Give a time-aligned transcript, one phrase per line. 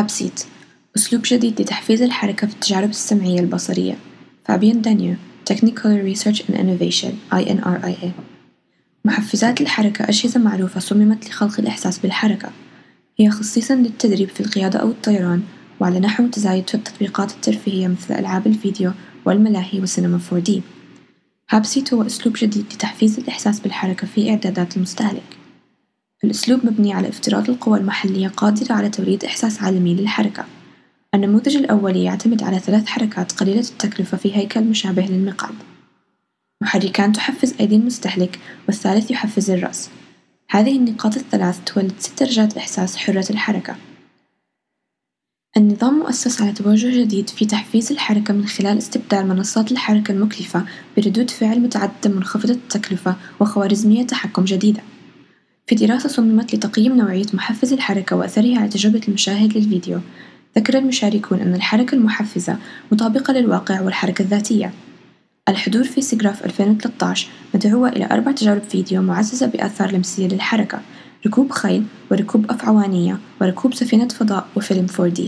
[0.00, 0.44] HapSeat
[0.96, 3.96] أسلوب جديد لتحفيز الحركة في التجارب السمعية البصرية.
[4.44, 5.14] فابيان دانيو
[5.52, 8.08] Technicolor Research and Innovation INRIA
[9.04, 12.50] محفزات الحركة أجهزة معروفة صممت لخلق الإحساس بالحركة.
[13.18, 15.42] هي خصيصًا للتدريب في القيادة أو الطيران
[15.80, 18.92] وعلى نحو متزايد في التطبيقات الترفيهية مثل ألعاب الفيديو
[19.24, 20.50] والملاهي وسينما 4D
[21.50, 25.39] HapSeat هو أسلوب جديد لتحفيز الإحساس بالحركة في إعدادات المستهلك.
[26.30, 30.44] الأسلوب مبني على افتراض القوى المحلية قادرة على توليد إحساس عالمي للحركة.
[31.14, 35.54] النموذج الأولي يعتمد على ثلاث حركات قليلة التكلفة في هيكل مشابه للمقعد.
[36.62, 39.90] محركان تحفز أيدي المستهلك والثالث يحفز الرأس.
[40.50, 43.76] هذه النقاط الثلاث تولد ست درجات إحساس حرة الحركة.
[45.56, 50.64] النظام مؤسس على توجه جديد في تحفيز الحركة من خلال استبدال منصات الحركة المكلفة
[50.96, 54.80] بردود فعل متعددة منخفضة التكلفة وخوارزمية تحكم جديدة.
[55.70, 60.00] في دراسة صممت لتقييم نوعية محفز الحركة وأثرها على تجربة المشاهد للفيديو.
[60.58, 62.56] ذكر المشاركون أن الحركة المحفزة
[62.92, 64.72] مطابقة للواقع والحركة الذاتية.
[65.48, 70.80] الحضور في سيغراف 2013 مدعوة إلى أربع تجارب فيديو معززة بآثار لمسية للحركة.
[71.26, 75.20] ركوب خيل وركوب أفعوانية وركوب سفينة فضاء وفيلم 4D